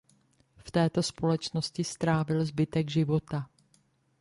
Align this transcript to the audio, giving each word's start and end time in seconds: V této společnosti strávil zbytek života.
V 0.57 0.71
této 0.71 1.03
společnosti 1.03 1.83
strávil 1.83 2.45
zbytek 2.45 2.89
života. 2.91 3.49